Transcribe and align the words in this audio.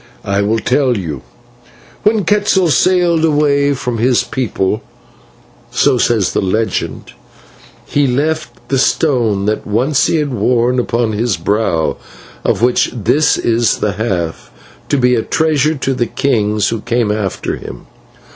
"I 0.25 0.41
will 0.41 0.57
tell 0.57 0.97
you. 0.97 1.21
When 2.01 2.25
Quetzal 2.25 2.69
sailed 2.71 3.23
away 3.23 3.75
from 3.75 3.99
his 3.99 4.23
people, 4.23 4.81
so 5.69 5.99
says 5.99 6.33
the 6.33 6.41
legend, 6.41 7.13
he 7.85 8.07
left 8.07 8.69
the 8.69 8.79
stone, 8.79 9.45
that 9.45 9.67
once 9.67 10.07
he 10.07 10.15
had 10.15 10.33
worn 10.33 10.79
upon 10.79 11.11
his 11.11 11.37
brow, 11.37 11.97
of 12.43 12.63
which 12.63 12.89
this 12.91 13.37
is 13.37 13.77
the 13.77 13.91
half, 13.91 14.49
to 14.89 14.97
be 14.97 15.13
a 15.13 15.21
treasure 15.21 15.75
to 15.75 15.93
the 15.93 16.07
kings 16.07 16.69
who 16.69 16.81
came 16.81 17.11
after 17.11 17.57
him. 17.57 17.85